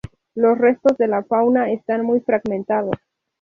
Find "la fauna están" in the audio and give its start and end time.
1.07-2.03